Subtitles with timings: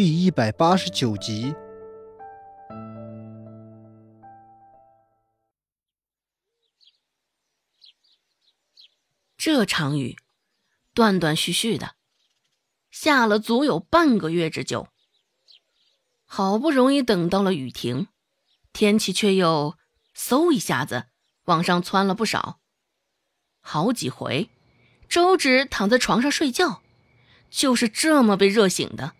[0.00, 1.56] 第一百八十九集。
[9.36, 10.16] 这场雨，
[10.94, 11.96] 断断续续的，
[12.92, 14.86] 下了足有半个月之久。
[16.24, 18.06] 好不容易等到了雨停，
[18.72, 19.76] 天气却又
[20.16, 21.06] 嗖一下子
[21.46, 22.60] 往上窜了不少。
[23.58, 24.48] 好几回，
[25.08, 26.82] 周芷躺在床上睡觉，
[27.50, 29.16] 就是这么被热醒的。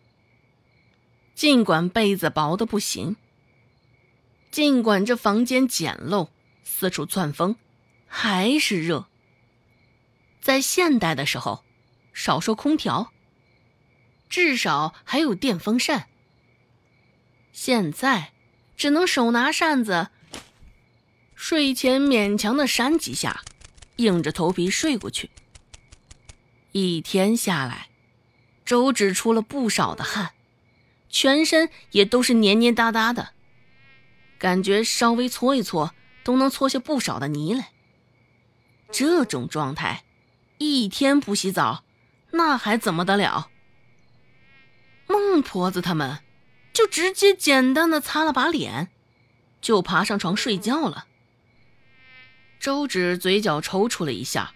[1.39, 3.15] 尽管被子薄的不行，
[4.51, 6.31] 尽管这房间简陋，
[6.65, 7.55] 四处窜风，
[8.09, 9.07] 还是热。
[10.41, 11.63] 在现代的时候，
[12.13, 13.13] 少说空调，
[14.29, 16.09] 至少还有电风扇。
[17.53, 18.33] 现在
[18.77, 20.09] 只能手拿扇子，
[21.37, 23.45] 睡前勉强的扇几下，
[23.95, 25.31] 硬着头皮睡过去。
[26.73, 27.91] 一天下来，
[28.65, 30.33] 周芷出了不少的汗，
[31.09, 33.31] 全身也都是黏黏哒哒的，
[34.39, 37.71] 感觉稍微搓一搓都能搓下不少的泥来。
[38.91, 40.05] 这种状态。
[40.61, 41.85] 一天不洗澡，
[42.33, 43.49] 那还怎么得了？
[45.07, 46.19] 孟婆子他们
[46.73, 48.89] 就直接简单的擦了把脸，
[49.61, 51.07] 就爬上床睡觉了。
[52.59, 54.53] 周芷嘴角抽搐了一下，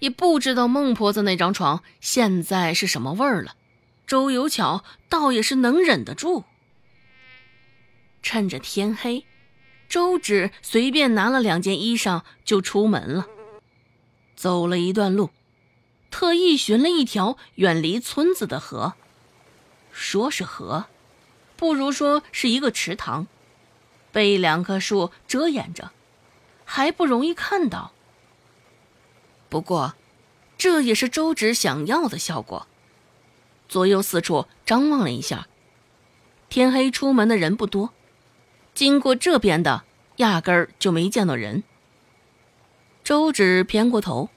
[0.00, 3.54] 也不知道孟婆子那张床现在是什么味儿了。
[4.06, 6.44] 周有巧倒也是能忍得住。
[8.22, 9.24] 趁着天黑，
[9.88, 13.26] 周芷随便拿了两件衣裳就出门了。
[14.34, 15.30] 走了一段路，
[16.10, 18.94] 特意寻了一条远离村子的河。
[19.92, 20.86] 说是河，
[21.56, 23.26] 不如说是一个池塘，
[24.10, 25.92] 被两棵树遮掩着，
[26.64, 27.92] 还不容易看到。
[29.48, 29.94] 不过，
[30.58, 32.66] 这也是周芷想要的效果。
[33.68, 35.48] 左右四处张望了一下，
[36.48, 37.90] 天黑出门的人不多，
[38.74, 39.84] 经过这边的
[40.16, 41.64] 压根儿就没见到人。
[43.02, 44.30] 周芷偏过头，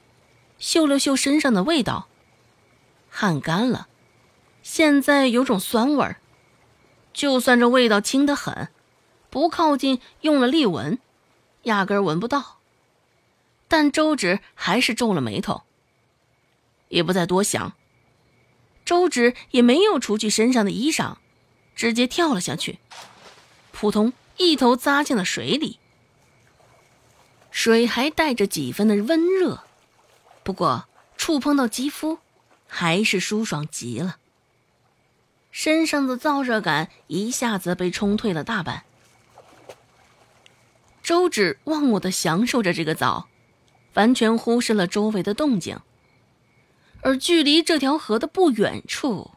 [0.57, 2.07] 嗅了嗅身上的味道，
[3.09, 3.87] 汗干了，
[4.61, 6.17] 现在有种酸味儿。
[7.13, 8.69] 就算这味道轻得很，
[9.29, 10.99] 不靠近用了力闻，
[11.63, 12.57] 压根儿闻不到。
[13.69, 15.63] 但周芷还是皱了眉头，
[16.89, 17.76] 也不再多想。
[18.87, 21.17] 周芷也没有除去身上的衣裳，
[21.75, 22.79] 直接跳了下去，
[23.73, 25.77] 扑通一头扎进了水里。
[27.51, 29.65] 水还带着几分的温热，
[30.41, 30.87] 不过
[31.17, 32.19] 触碰到肌肤，
[32.65, 34.19] 还是舒爽极了。
[35.51, 38.85] 身上的燥热感一下子被冲退了大半。
[41.03, 43.27] 周芷忘我的享受着这个澡，
[43.95, 45.77] 完全忽视了周围的动静。
[47.01, 49.31] 而距离这条河的不远处，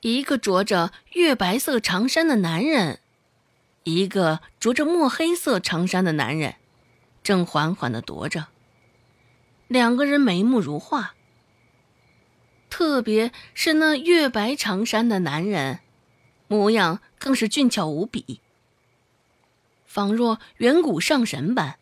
[0.00, 3.00] 一个着着月白色长衫的男人，
[3.84, 6.56] 一个着着墨黑色长衫的男人。
[7.22, 8.46] 正缓缓的踱着，
[9.66, 11.14] 两个人眉目如画。
[12.70, 15.80] 特别是那月白长衫的男人，
[16.46, 18.40] 模样更是俊俏无比，
[19.84, 21.78] 仿若远古上神般。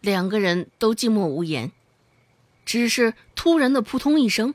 [0.00, 1.72] 两个人都静默无言，
[2.68, 4.52] 只是突然的扑通一声，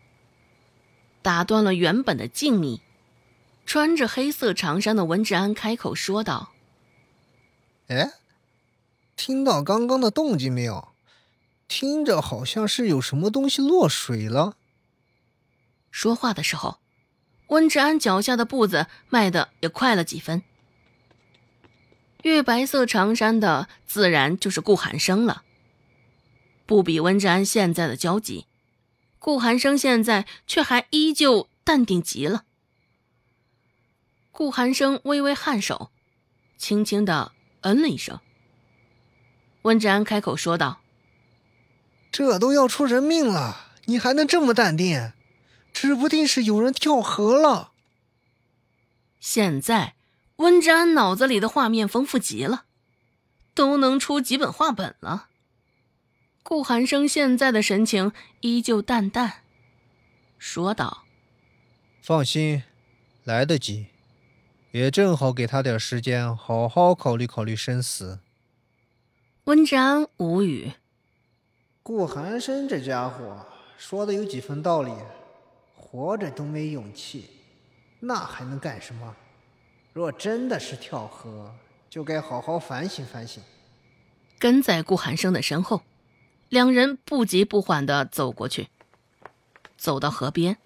[1.23, 2.81] 打断了原本的静谧。
[3.65, 6.53] 穿着黑色长衫的文志安开口说道
[7.89, 8.13] ：“哎。”
[9.17, 10.89] 听到刚刚的动静没有？
[11.67, 14.57] 听着好像是有什么东西落水了。
[15.89, 16.77] 说话的时候，
[17.47, 20.43] 温志安脚下的步子迈的也快了几分。
[22.21, 25.43] 月白色长衫的自然就是顾寒生了。
[26.73, 28.47] 不比温志安现在的焦急，
[29.19, 32.45] 顾寒生现在却还依旧淡定极了。
[34.31, 35.91] 顾寒生微微颔首，
[36.57, 38.19] 轻轻的嗯了一声。
[39.61, 40.81] 温志安开口说道
[42.11, 45.13] ：“这都要出人命了，你还能这么淡定？
[45.71, 47.73] 指不定是有人跳河了。”
[49.21, 49.93] 现在，
[50.37, 52.65] 温志安脑子里的画面丰富极了，
[53.53, 55.27] 都能出几本画本了。
[56.43, 58.11] 顾寒生现在的神情
[58.41, 59.43] 依旧淡淡，
[60.37, 61.05] 说道
[62.03, 62.63] ：“放心，
[63.23, 63.87] 来得及，
[64.71, 68.19] 也正好给他点时间，好好考虑考虑生死。”
[69.45, 70.73] 温志安无语。
[71.81, 73.45] 顾寒生这家伙
[73.77, 74.91] 说的有几分道理，
[75.77, 77.29] 活着都没勇气，
[78.01, 79.15] 那还能干什么？
[79.93, 81.55] 若真的是跳河，
[81.89, 83.41] 就该好好反省反省。
[84.37, 85.81] 跟在顾寒生的身后，
[86.53, 88.67] 两人不急不缓的走过去，
[89.75, 90.57] 走到河边，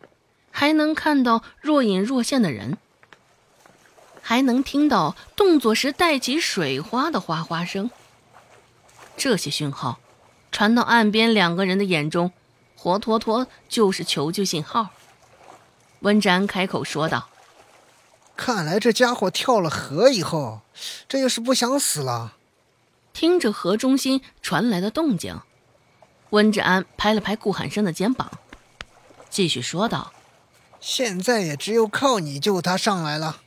[0.51, 2.78] 还能看到若隐若现的人，
[4.22, 7.89] 还能听到动作时带起水花的哗哗声。
[9.16, 10.00] 这些讯号
[10.51, 12.34] 传到岸边两个人的眼中，
[12.75, 14.89] 活脱脱就是求救信号。
[16.01, 17.30] 温志安开口说道
[18.36, 20.63] ：“看来这家伙跳了河以后，
[21.07, 22.36] 这又是不想死了。”
[23.16, 25.39] 听着河中心传来的动静，
[26.31, 28.31] 温志安拍了拍顾寒生的肩膀，
[29.29, 30.13] 继续说道
[30.79, 33.41] ：“现在也只有靠你救他上来了。”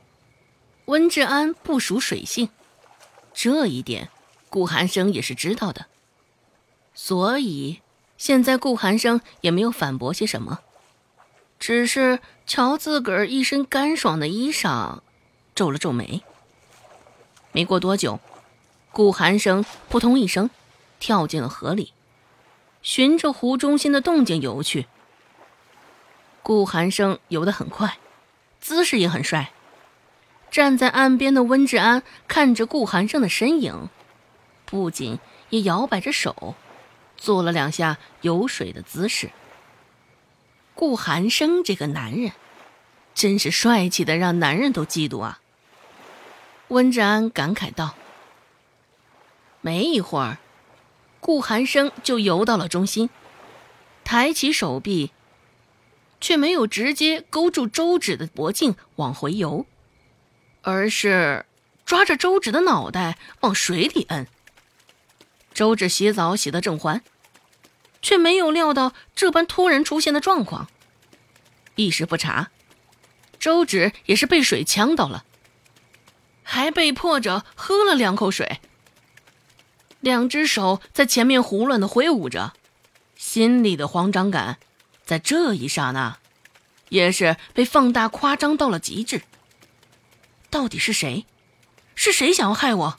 [0.87, 2.49] 温志安不属水性，
[3.33, 4.09] 这一点
[4.49, 5.87] 顾寒生也是知道的，
[6.95, 7.81] 所以
[8.17, 10.61] 现在顾寒生也没有反驳些什么，
[11.59, 15.01] 只是瞧自个儿一身干爽的衣裳，
[15.55, 16.23] 皱了皱眉。
[17.53, 18.19] 没过多久。
[18.93, 20.51] 顾寒生扑通一声
[20.99, 21.93] 跳进了河里，
[22.83, 24.87] 循着湖中心的动静游去。
[26.43, 27.99] 顾寒生游得很快，
[28.61, 29.53] 姿势也很帅。
[30.51, 33.89] 站在岸边的温志安看着顾寒生的身影，
[34.65, 36.57] 不仅也摇摆着手，
[37.17, 39.31] 做了两下游水的姿势。
[40.75, 42.33] 顾寒生这个男人，
[43.15, 45.41] 真是帅气的让男人都嫉妒啊！
[46.69, 47.95] 温志安感慨道。
[49.61, 50.39] 没一会儿，
[51.21, 53.11] 顾寒生就游到了中心，
[54.05, 55.13] 抬起手臂，
[56.21, 59.67] 却没有直接勾住周芷的脖颈往回游，
[60.63, 61.45] 而是
[61.85, 64.27] 抓着周芷的脑袋往水里摁。
[65.53, 67.03] 周芷洗澡洗得正欢，
[68.01, 70.69] 却没有料到这般突然出现的状况，
[71.75, 72.51] 一时不察，
[73.39, 75.25] 周芷也是被水呛到了，
[76.43, 78.61] 还被迫着喝了两口水。
[80.01, 82.55] 两只手在前面胡乱的挥舞着，
[83.17, 84.59] 心里的慌张感，
[85.05, 86.19] 在这一刹那，
[86.89, 89.23] 也是被放大夸张到了极致。
[90.49, 91.27] 到底是谁？
[91.95, 92.99] 是谁想要害我？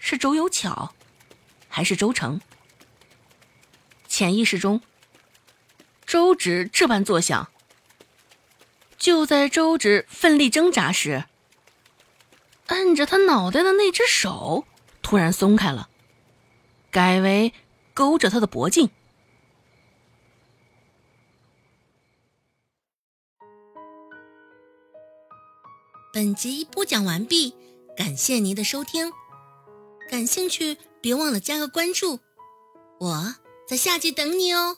[0.00, 0.92] 是周有巧，
[1.68, 2.40] 还是周成？
[4.08, 4.82] 潜意识中，
[6.04, 7.48] 周芷这般作想。
[8.98, 11.24] 就在周芷奋力挣扎时，
[12.66, 14.66] 摁着他脑袋的那只手
[15.00, 15.88] 突然松开了。
[16.92, 17.54] 改为
[17.94, 18.90] 勾着他的脖颈。
[26.12, 27.54] 本集播讲完毕，
[27.96, 29.10] 感谢您的收听。
[30.10, 32.20] 感兴趣，别忘了加个关注，
[33.00, 33.36] 我
[33.66, 34.76] 在下集等你哦。